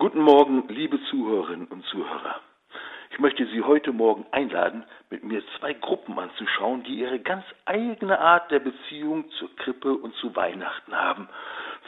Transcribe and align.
Guten 0.00 0.22
Morgen, 0.22 0.66
liebe 0.68 0.98
Zuhörerinnen 1.10 1.66
und 1.66 1.84
Zuhörer. 1.84 2.40
Ich 3.10 3.18
möchte 3.18 3.44
Sie 3.48 3.60
heute 3.60 3.92
Morgen 3.92 4.24
einladen, 4.30 4.86
mit 5.10 5.24
mir 5.24 5.42
zwei 5.58 5.74
Gruppen 5.74 6.18
anzuschauen, 6.18 6.82
die 6.84 7.00
ihre 7.00 7.18
ganz 7.20 7.44
eigene 7.66 8.18
Art 8.18 8.50
der 8.50 8.60
Beziehung 8.60 9.30
zur 9.32 9.54
Krippe 9.56 9.92
und 9.92 10.14
zu 10.14 10.34
Weihnachten 10.34 10.96
haben. 10.96 11.28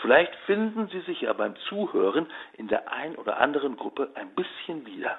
Vielleicht 0.03 0.35
finden 0.45 0.89
Sie 0.89 1.01
sich 1.01 1.23
ja 1.23 1.33
beim 1.33 1.57
Zuhören 1.71 2.27
in 2.53 2.69
der 2.69 2.93
ein 2.93 3.17
oder 3.17 3.39
anderen 3.39 3.79
Gruppe 3.79 4.11
ein 4.15 4.29
bisschen 4.35 4.85
wieder. 4.85 5.19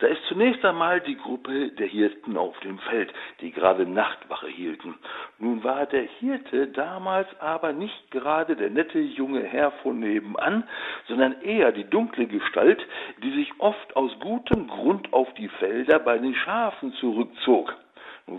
Da 0.00 0.06
ist 0.06 0.24
zunächst 0.28 0.64
einmal 0.64 1.00
die 1.00 1.16
Gruppe 1.16 1.70
der 1.72 1.86
Hirten 1.86 2.36
auf 2.36 2.58
dem 2.60 2.78
Feld, 2.78 3.12
die 3.40 3.52
gerade 3.52 3.86
Nachtwache 3.86 4.48
hielten. 4.48 4.94
Nun 5.38 5.62
war 5.62 5.86
der 5.86 6.02
Hirte 6.02 6.68
damals 6.68 7.28
aber 7.38 7.72
nicht 7.72 8.10
gerade 8.10 8.56
der 8.56 8.70
nette 8.70 8.98
junge 8.98 9.42
Herr 9.42 9.70
von 9.82 10.00
nebenan, 10.00 10.64
sondern 11.06 11.40
eher 11.42 11.72
die 11.72 11.84
dunkle 11.84 12.26
Gestalt, 12.26 12.84
die 13.22 13.30
sich 13.32 13.52
oft 13.58 13.94
aus 13.94 14.10
gutem 14.20 14.68
Grund 14.68 15.12
auf 15.12 15.32
die 15.34 15.48
Felder 15.48 15.98
bei 15.98 16.18
den 16.18 16.34
Schafen 16.34 16.92
zurückzog. 16.94 17.76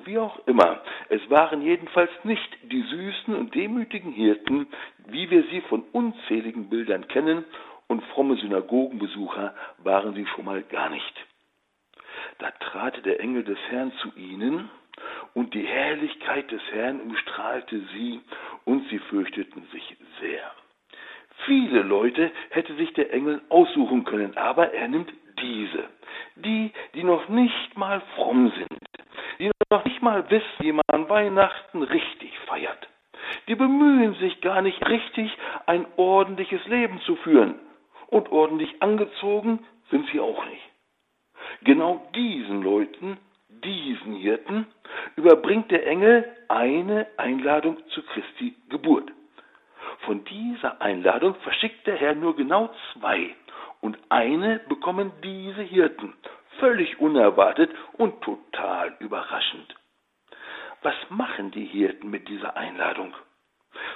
Wie 0.06 0.18
auch 0.18 0.40
immer, 0.48 0.80
es 1.10 1.22
waren 1.30 1.62
jedenfalls 1.62 2.12
nicht 2.24 2.58
die 2.64 2.82
süßen 2.82 3.36
und 3.36 3.54
demütigen 3.54 4.14
Hirten, 4.14 4.68
wie 5.08 5.30
wir 5.30 5.44
sie 5.52 5.62
von 5.62 5.84
unzähligen 5.92 6.70
Bildern 6.70 7.08
kennen, 7.08 7.46
und 7.92 8.02
fromme 8.06 8.38
Synagogenbesucher 8.38 9.54
waren 9.80 10.16
sie 10.16 10.26
schon 10.28 10.46
mal 10.46 10.64
gar 10.64 10.90
nicht. 10.90 11.26
Da 12.40 12.50
trat 12.52 13.06
der 13.06 13.20
Engel 13.20 13.44
des 13.44 13.58
Herrn 13.70 13.92
zu 14.02 14.14
ihnen, 14.16 14.70
und 15.34 15.54
die 15.54 15.68
Herrlichkeit 15.68 16.50
des 16.52 16.62
Herrn 16.72 17.02
umstrahlte 17.02 17.82
sie, 17.94 18.22
und 18.64 18.88
sie 18.90 19.00
fürchteten 19.00 19.68
sich 19.74 19.98
sehr. 20.22 20.52
Viele 21.46 21.82
Leute 21.82 22.32
hätte 22.52 22.74
sich 22.76 22.94
der 22.94 23.14
Engel 23.14 23.42
aussuchen 23.50 24.06
können, 24.06 24.38
aber 24.38 24.74
er 24.74 24.88
nimmt 24.88 25.12
diese, 25.42 25.84
die, 26.36 26.72
die 26.94 27.04
noch 27.04 27.28
nicht 27.28 27.78
mal 27.78 28.02
fromm 28.16 28.54
sind, 28.56 28.80
die 29.40 29.52
noch 29.70 29.84
nicht 29.84 30.02
mal 30.02 30.30
wissen, 30.30 30.48
wie 30.60 30.72
man 30.72 31.10
Weihnachten 31.10 31.84
richtig 31.84 32.32
feiert. 32.46 32.88
Die 33.50 33.56
bemühen 33.56 34.14
sich 34.16 34.40
gar 34.40 34.62
nicht 34.62 34.88
richtig, 34.88 35.30
ein 35.66 35.86
ordentliches 35.98 36.66
Leben 36.68 37.02
zu 37.02 37.18
führen 37.18 37.60
und 38.12 38.32
ordentlich 38.32 38.82
angezogen 38.82 39.66
sind 39.90 40.08
sie 40.12 40.20
auch 40.20 40.46
nicht. 40.46 40.62
Genau 41.64 42.08
diesen 42.14 42.62
Leuten, 42.62 43.18
diesen 43.50 44.16
Hirten, 44.16 44.68
überbringt 45.16 45.72
der 45.72 45.88
Engel 45.88 46.26
eine 46.48 47.08
Einladung 47.18 47.78
zu 47.90 48.04
Christi 48.04 48.56
Geburt. 48.70 49.12
Von 50.02 50.24
dieser 50.26 50.82
Einladung 50.82 51.36
verschickt 51.36 51.88
der 51.88 51.96
Herr 51.96 52.16
nur 52.16 52.36
genau 52.36 52.70
zwei, 52.94 53.36
und 53.82 53.98
eine 54.10 54.60
bekommen 54.70 55.12
diese 55.24 55.64
Hirten, 55.64 56.14
völlig 56.60 57.00
unerwartet 57.00 57.72
und 57.94 58.22
total 58.22 58.96
überraschend. 59.00 59.76
Was 60.84 60.96
machen 61.10 61.52
die 61.52 61.66
Hirten 61.66 62.10
mit 62.10 62.28
dieser 62.28 62.56
Einladung? 62.58 63.14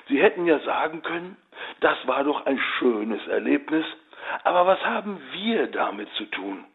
Sie 0.08 0.22
hätten 0.22 0.46
ja 0.46 0.60
sagen 0.60 1.02
können, 1.02 1.38
das 1.80 1.98
war 2.08 2.24
doch 2.24 2.46
ein 2.46 2.60
schönes 2.78 3.26
Erlebnis, 3.28 3.86
aber 4.44 4.66
was 4.68 4.84
haben 4.86 5.20
wir 5.34 5.68
damit 5.68 6.10
zu 6.14 6.26
tun? 6.26 6.66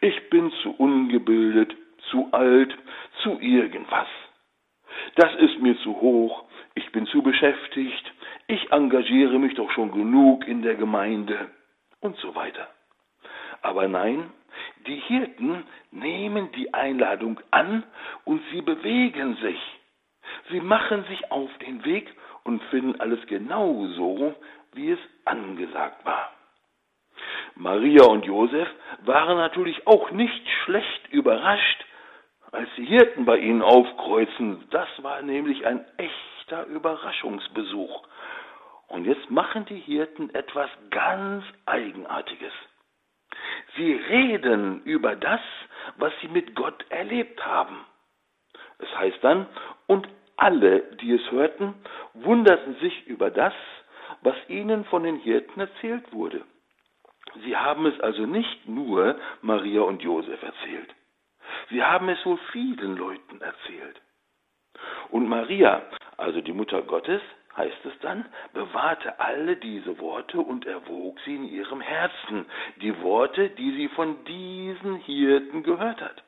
Ich 0.00 0.30
bin 0.30 0.50
zu 0.62 0.70
ungebildet, 0.72 1.74
zu 2.10 2.28
alt, 2.32 2.76
zu 3.22 3.38
irgendwas. 3.40 4.08
Das 5.16 5.34
ist 5.36 5.58
mir 5.60 5.76
zu 5.78 6.00
hoch, 6.00 6.44
ich 6.74 6.90
bin 6.92 7.06
zu 7.06 7.22
beschäftigt, 7.22 8.12
ich 8.48 8.70
engagiere 8.70 9.38
mich 9.38 9.54
doch 9.54 9.70
schon 9.72 9.90
genug 9.92 10.46
in 10.46 10.62
der 10.62 10.74
Gemeinde 10.74 11.50
und 12.00 12.16
so 12.18 12.34
weiter. 12.34 12.68
Aber 13.62 13.88
nein, 13.88 14.30
die 14.86 14.96
Hirten 14.96 15.64
nehmen 15.90 16.52
die 16.52 16.72
Einladung 16.72 17.40
an 17.50 17.82
und 18.24 18.42
sie 18.52 18.62
bewegen 18.62 19.36
sich. 19.36 19.60
Sie 20.50 20.60
machen 20.60 21.04
sich 21.08 21.30
auf 21.30 21.50
den 21.58 21.84
Weg 21.84 22.12
und 22.44 22.62
finden 22.64 23.00
alles 23.00 23.24
genau 23.26 23.86
so, 23.88 24.34
wie 24.74 24.90
es 24.90 25.00
angesagt 25.24 26.04
war. 26.04 26.32
Maria 27.56 28.04
und 28.04 28.26
Josef 28.26 28.68
waren 29.06 29.38
natürlich 29.38 29.86
auch 29.86 30.10
nicht 30.10 30.46
schlecht 30.64 31.08
überrascht, 31.10 31.86
als 32.52 32.68
die 32.76 32.84
Hirten 32.84 33.24
bei 33.24 33.38
ihnen 33.38 33.62
aufkreuzen. 33.62 34.62
Das 34.70 34.88
war 35.02 35.22
nämlich 35.22 35.66
ein 35.66 35.82
echter 35.96 36.66
Überraschungsbesuch. 36.66 38.06
Und 38.88 39.06
jetzt 39.06 39.30
machen 39.30 39.64
die 39.64 39.80
Hirten 39.80 40.34
etwas 40.34 40.68
ganz 40.90 41.44
Eigenartiges. 41.64 42.52
Sie 43.76 43.92
reden 43.94 44.82
über 44.84 45.16
das, 45.16 45.40
was 45.96 46.12
sie 46.20 46.28
mit 46.28 46.54
Gott 46.54 46.84
erlebt 46.90 47.44
haben. 47.44 47.86
Es 48.78 48.98
heißt 48.98 49.18
dann, 49.22 49.46
und 49.86 50.06
alle, 50.36 50.80
die 51.00 51.12
es 51.14 51.30
hörten, 51.30 51.74
wunderten 52.12 52.76
sich 52.76 53.06
über 53.06 53.30
das, 53.30 53.54
was 54.20 54.36
ihnen 54.48 54.84
von 54.84 55.04
den 55.04 55.16
Hirten 55.16 55.58
erzählt 55.60 56.12
wurde. 56.12 56.44
Sie 57.44 57.56
haben 57.56 57.86
es 57.86 57.98
also 58.00 58.26
nicht 58.26 58.68
nur 58.68 59.18
Maria 59.42 59.82
und 59.82 60.02
Josef 60.02 60.42
erzählt. 60.42 60.94
Sie 61.70 61.82
haben 61.82 62.08
es 62.08 62.24
wohl 62.24 62.38
vielen 62.52 62.96
Leuten 62.96 63.40
erzählt. 63.40 64.00
Und 65.10 65.28
Maria, 65.28 65.82
also 66.16 66.40
die 66.40 66.52
Mutter 66.52 66.82
Gottes, 66.82 67.20
heißt 67.56 67.84
es 67.86 67.98
dann, 68.00 68.26
bewahrte 68.52 69.18
alle 69.18 69.56
diese 69.56 69.98
Worte 69.98 70.38
und 70.38 70.66
erwog 70.66 71.18
sie 71.24 71.36
in 71.36 71.44
ihrem 71.44 71.80
Herzen, 71.80 72.46
die 72.82 73.00
Worte, 73.00 73.50
die 73.50 73.72
sie 73.72 73.88
von 73.88 74.24
diesen 74.24 74.96
Hirten 74.96 75.62
gehört 75.62 76.00
hat. 76.00 76.22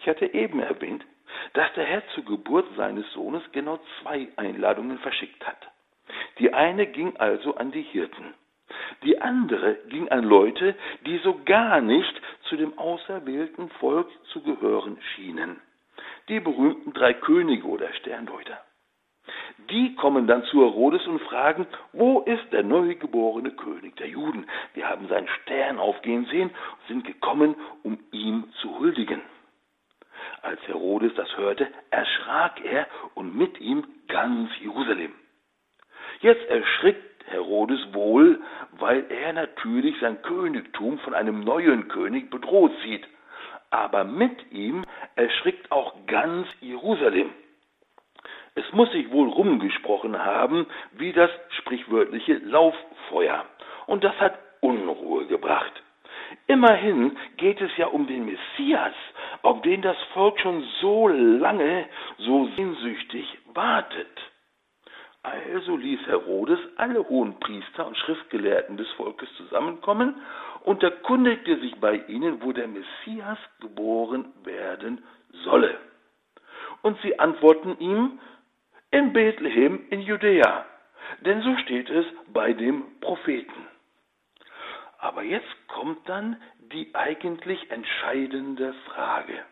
Ich 0.00 0.08
hatte 0.08 0.32
eben 0.32 0.60
erwähnt, 0.60 1.04
dass 1.52 1.72
der 1.74 1.84
Herr 1.84 2.06
zur 2.14 2.24
Geburt 2.24 2.66
seines 2.76 3.10
Sohnes 3.12 3.42
genau 3.52 3.78
zwei 4.00 4.28
Einladungen 4.36 4.98
verschickt 4.98 5.46
hat. 5.46 5.68
Die 6.38 6.54
eine 6.54 6.86
ging 6.86 7.16
also 7.16 7.56
an 7.56 7.72
die 7.72 7.82
Hirten 7.82 8.34
die 9.02 9.20
andere 9.20 9.76
ging 9.88 10.08
an 10.08 10.24
Leute, 10.24 10.74
die 11.06 11.18
so 11.18 11.40
gar 11.44 11.80
nicht 11.80 12.20
zu 12.48 12.56
dem 12.56 12.78
auserwählten 12.78 13.68
Volk 13.80 14.08
zu 14.32 14.42
gehören 14.42 14.98
schienen. 15.14 15.60
Die 16.28 16.40
berühmten 16.40 16.92
drei 16.92 17.14
Könige 17.14 17.66
oder 17.66 17.92
Sterndeuter. 17.94 18.58
Die 19.70 19.94
kommen 19.96 20.26
dann 20.26 20.44
zu 20.44 20.60
Herodes 20.60 21.06
und 21.06 21.20
fragen, 21.22 21.66
wo 21.92 22.20
ist 22.20 22.52
der 22.52 22.62
neugeborene 22.62 23.50
König 23.52 23.96
der 23.96 24.08
Juden? 24.08 24.46
Wir 24.74 24.88
haben 24.88 25.08
seinen 25.08 25.28
Stern 25.42 25.78
aufgehen 25.78 26.26
sehen 26.26 26.50
und 26.50 26.88
sind 26.88 27.04
gekommen, 27.04 27.56
um 27.82 27.98
ihm 28.12 28.44
zu 28.60 28.78
huldigen. 28.78 29.20
Als 30.42 30.60
Herodes 30.68 31.12
das 31.14 31.36
hörte, 31.36 31.68
erschrak 31.90 32.64
er 32.64 32.86
und 33.14 33.36
mit 33.36 33.60
ihm 33.60 33.84
ganz 34.08 34.50
Jerusalem. 34.60 35.12
Jetzt 36.20 36.48
erschrickt 36.48 37.15
Herodes 37.26 37.80
wohl, 37.92 38.40
weil 38.78 39.04
er 39.10 39.32
natürlich 39.32 39.98
sein 40.00 40.22
Königtum 40.22 40.98
von 41.00 41.14
einem 41.14 41.40
neuen 41.40 41.88
König 41.88 42.30
bedroht 42.30 42.72
sieht. 42.82 43.06
Aber 43.70 44.04
mit 44.04 44.52
ihm 44.52 44.84
erschrickt 45.16 45.70
auch 45.72 45.94
ganz 46.06 46.46
Jerusalem. 46.60 47.30
Es 48.54 48.72
muss 48.72 48.90
sich 48.92 49.10
wohl 49.10 49.28
rumgesprochen 49.28 50.18
haben, 50.18 50.66
wie 50.92 51.12
das 51.12 51.30
sprichwörtliche 51.58 52.38
Lauffeuer. 52.38 53.44
Und 53.86 54.02
das 54.02 54.18
hat 54.18 54.38
Unruhe 54.60 55.26
gebracht. 55.26 55.72
Immerhin 56.46 57.16
geht 57.36 57.60
es 57.60 57.70
ja 57.76 57.86
um 57.88 58.06
den 58.06 58.24
Messias, 58.24 58.94
auf 59.42 59.62
den 59.62 59.82
das 59.82 59.96
Volk 60.14 60.40
schon 60.40 60.64
so 60.80 61.08
lange, 61.08 61.86
so 62.18 62.48
sehnsüchtig 62.56 63.26
wartet. 63.52 64.08
Also 65.26 65.76
ließ 65.76 66.06
Herodes 66.06 66.60
alle 66.76 67.08
hohen 67.08 67.40
Priester 67.40 67.84
und 67.84 67.98
Schriftgelehrten 67.98 68.76
des 68.76 68.88
Volkes 68.92 69.28
zusammenkommen 69.36 70.14
und 70.62 70.84
erkundigte 70.84 71.58
sich 71.58 71.74
bei 71.80 71.96
ihnen, 72.06 72.42
wo 72.42 72.52
der 72.52 72.68
Messias 72.68 73.38
geboren 73.58 74.32
werden 74.44 75.02
solle. 75.42 75.78
Und 76.82 76.96
sie 77.02 77.18
antworten 77.18 77.76
ihm, 77.80 78.20
in 78.92 79.12
Bethlehem 79.12 79.88
in 79.90 80.00
Judäa, 80.00 80.64
denn 81.22 81.42
so 81.42 81.56
steht 81.58 81.90
es 81.90 82.06
bei 82.28 82.52
dem 82.52 82.84
Propheten. 83.00 83.66
Aber 84.98 85.24
jetzt 85.24 85.56
kommt 85.66 86.08
dann 86.08 86.40
die 86.72 86.94
eigentlich 86.94 87.68
entscheidende 87.72 88.74
Frage. 88.86 89.44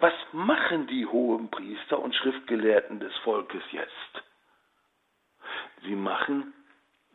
Was 0.00 0.14
machen 0.32 0.88
die 0.88 1.06
hohen 1.06 1.52
Priester 1.52 2.00
und 2.00 2.16
Schriftgelehrten 2.16 2.98
des 2.98 3.16
Volkes 3.18 3.62
jetzt? 3.70 4.29
Sie 5.82 5.94
machen 5.94 6.52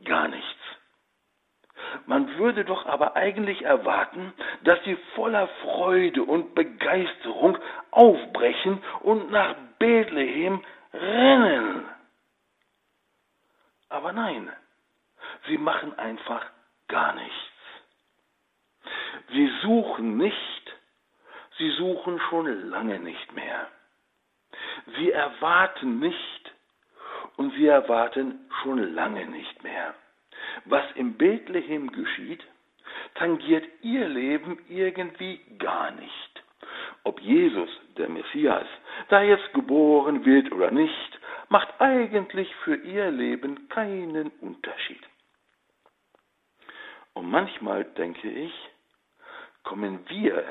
gar 0.03 0.27
nichts. 0.27 0.61
Man 2.05 2.37
würde 2.37 2.65
doch 2.65 2.85
aber 2.85 3.15
eigentlich 3.15 3.63
erwarten, 3.63 4.33
dass 4.63 4.83
sie 4.83 4.95
voller 5.15 5.47
Freude 5.63 6.23
und 6.23 6.55
Begeisterung 6.55 7.57
aufbrechen 7.91 8.81
und 9.01 9.31
nach 9.31 9.55
Bethlehem 9.79 10.63
rennen. 10.93 11.85
Aber 13.89 14.13
nein, 14.13 14.51
sie 15.47 15.57
machen 15.57 15.97
einfach 15.97 16.45
gar 16.87 17.13
nichts. 17.13 17.33
Sie 19.29 19.51
suchen 19.61 20.17
nicht, 20.17 20.75
sie 21.57 21.71
suchen 21.71 22.19
schon 22.29 22.69
lange 22.69 22.99
nicht 22.99 23.31
mehr. 23.33 23.67
Sie 24.97 25.11
erwarten 25.11 25.99
nicht 25.99 26.51
und 27.37 27.51
sie 27.53 27.67
erwarten 27.67 28.44
schon 28.65 28.95
lange 28.95 29.25
nicht 29.27 29.63
mehr. 29.63 29.93
Was 30.65 30.83
im 30.95 31.13
Bethlehem 31.17 31.91
geschieht, 31.91 32.43
tangiert 33.13 33.65
ihr 33.81 34.07
Leben 34.07 34.57
irgendwie 34.67 35.39
gar 35.59 35.91
nicht. 35.91 36.43
Ob 37.03 37.21
Jesus, 37.21 37.69
der 37.97 38.09
Messias, 38.09 38.65
da 39.09 39.21
jetzt 39.21 39.53
geboren 39.53 40.25
wird 40.25 40.51
oder 40.51 40.71
nicht, 40.71 41.19
macht 41.49 41.69
eigentlich 41.79 42.53
für 42.63 42.75
ihr 42.75 43.11
Leben 43.11 43.69
keinen 43.69 44.31
Unterschied. 44.41 45.01
Und 47.13 47.29
manchmal 47.29 47.83
denke 47.83 48.27
ich, 48.27 48.53
kommen 49.63 49.99
wir 50.09 50.43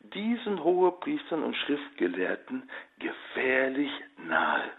diesen 0.00 0.64
Hohepriestern 0.64 1.44
und 1.44 1.54
Schriftgelehrten 1.54 2.68
gefährlich 2.98 3.90
nahe. 4.18 4.70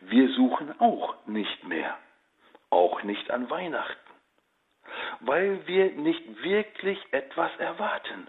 Wir 0.00 0.28
suchen 0.30 0.78
auch 0.80 1.14
nicht 1.26 1.64
mehr, 1.64 1.96
auch 2.70 3.02
nicht 3.02 3.30
an 3.30 3.50
Weihnachten, 3.50 4.10
weil 5.20 5.66
wir 5.66 5.92
nicht 5.92 6.42
wirklich 6.42 6.98
etwas 7.12 7.50
erwarten. 7.58 8.28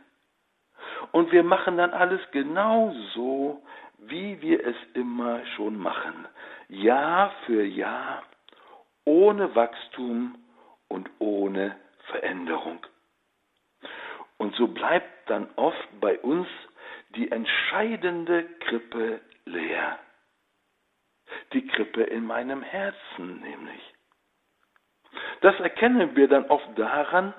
Und 1.11 1.31
wir 1.31 1.43
machen 1.43 1.77
dann 1.77 1.91
alles 1.91 2.21
genau 2.31 2.93
so, 3.13 3.61
wie 3.97 4.41
wir 4.41 4.65
es 4.65 4.75
immer 4.93 5.45
schon 5.55 5.77
machen, 5.77 6.27
Jahr 6.69 7.31
für 7.45 7.63
Jahr, 7.63 8.23
ohne 9.05 9.55
Wachstum 9.55 10.37
und 10.87 11.09
ohne 11.19 11.75
Veränderung. 12.07 12.85
Und 14.37 14.55
so 14.55 14.67
bleibt 14.67 15.29
dann 15.29 15.49
oft 15.55 15.87
bei 15.99 16.17
uns 16.19 16.47
die 17.15 17.31
entscheidende 17.31 18.43
Krippe 18.59 19.21
leer. 19.45 19.99
Die 21.53 21.65
Krippe 21.67 22.03
in 22.03 22.25
meinem 22.25 22.61
Herzen 22.61 23.41
nämlich. 23.41 23.81
Das 25.41 25.59
erkennen 25.59 26.15
wir 26.15 26.27
dann 26.27 26.45
oft 26.45 26.77
daran, 26.77 27.33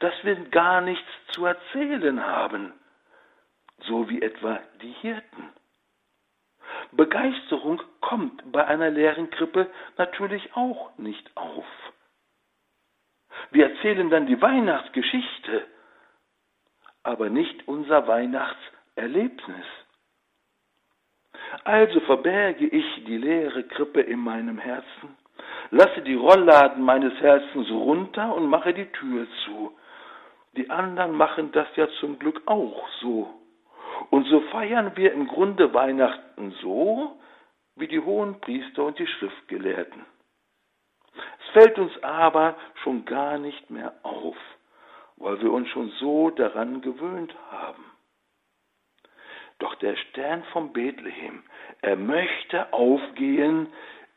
dass 0.00 0.12
wir 0.22 0.36
gar 0.50 0.80
nichts 0.80 1.08
zu 1.28 1.44
erzählen 1.44 2.24
haben, 2.24 2.72
so 3.80 4.08
wie 4.08 4.22
etwa 4.22 4.60
die 4.82 4.92
Hirten. 4.92 5.52
Begeisterung 6.92 7.82
kommt 8.00 8.50
bei 8.52 8.66
einer 8.66 8.90
leeren 8.90 9.30
Krippe 9.30 9.70
natürlich 9.96 10.54
auch 10.54 10.96
nicht 10.98 11.36
auf. 11.36 11.66
Wir 13.50 13.70
erzählen 13.70 14.10
dann 14.10 14.26
die 14.26 14.40
Weihnachtsgeschichte, 14.40 15.66
aber 17.02 17.30
nicht 17.30 17.66
unser 17.68 18.06
Weihnachtserlebnis. 18.06 19.66
Also 21.64 22.00
verberge 22.00 22.66
ich 22.66 23.04
die 23.04 23.16
leere 23.16 23.64
Krippe 23.64 24.00
in 24.00 24.20
meinem 24.20 24.58
Herzen, 24.58 25.16
lasse 25.70 26.02
die 26.02 26.14
Rollladen 26.14 26.82
meines 26.82 27.14
Herzens 27.20 27.70
runter 27.70 28.34
und 28.34 28.46
mache 28.48 28.74
die 28.74 28.86
Tür 28.92 29.26
zu. 29.44 29.72
Die 30.56 30.70
anderen 30.70 31.12
machen 31.12 31.52
das 31.52 31.68
ja 31.76 31.88
zum 32.00 32.18
Glück 32.18 32.42
auch 32.46 32.88
so. 33.00 33.32
Und 34.10 34.26
so 34.26 34.40
feiern 34.52 34.92
wir 34.96 35.12
im 35.12 35.26
Grunde 35.26 35.72
Weihnachten 35.74 36.52
so, 36.62 37.18
wie 37.76 37.88
die 37.88 38.00
hohen 38.00 38.40
Priester 38.40 38.84
und 38.84 38.98
die 38.98 39.06
Schriftgelehrten. 39.06 40.04
Es 41.14 41.52
fällt 41.52 41.78
uns 41.78 41.92
aber 42.02 42.56
schon 42.82 43.04
gar 43.04 43.38
nicht 43.38 43.70
mehr 43.70 43.92
auf, 44.02 44.36
weil 45.16 45.40
wir 45.40 45.52
uns 45.52 45.68
schon 45.68 45.90
so 46.00 46.30
daran 46.30 46.80
gewöhnt 46.80 47.34
haben. 47.50 47.84
Der 49.80 49.96
Stern 49.96 50.42
vom 50.52 50.72
Bethlehem, 50.72 51.42
er 51.82 51.96
möchte 51.96 52.72
aufgehen 52.72 53.68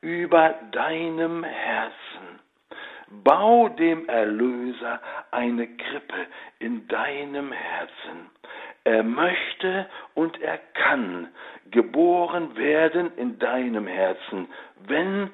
über 0.02 0.56
deinem 0.72 1.44
Herzen. 1.44 2.40
Bau 3.24 3.69
dem 3.69 4.08
Erlöser 4.08 5.02
eine 5.31 5.68
Krippe 5.68 6.28
in 6.60 6.88
deinem 6.88 7.52
Herzen. 7.52 8.31
Er 8.84 9.04
möchte 9.04 9.88
und 10.16 10.42
er 10.42 10.58
kann 10.58 11.30
geboren 11.69 12.56
werden 12.56 13.16
in 13.18 13.38
deinem 13.38 13.86
Herzen, 13.86 14.48
wenn 14.88 15.31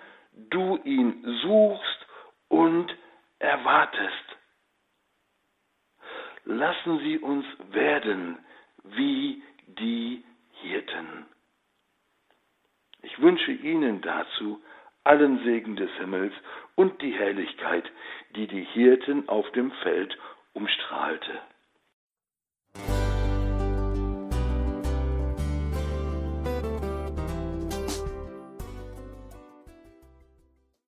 du 0.50 0.78
ihn 0.84 1.24
suchst 1.42 2.08
und 2.50 2.96
erwartest. 3.40 4.38
Lassen 6.44 7.00
Sie 7.00 7.20
uns 7.20 7.46
werden 7.72 8.40
wie 8.84 9.42
die 9.68 10.24
Hirten. 10.62 11.26
Ich 13.02 13.20
wünsche 13.22 13.52
Ihnen 13.52 14.02
dazu 14.02 14.62
allen 15.04 15.44
Segen 15.44 15.76
des 15.76 15.92
Himmels 15.98 16.34
und 16.76 17.02
die 17.02 17.14
Herrlichkeit, 17.14 17.90
die 18.36 18.48
die 18.48 18.64
Hirten 18.64 19.30
auf 19.30 19.50
dem 19.52 19.72
Feld 19.84 20.18
umstrahlte. 20.54 21.40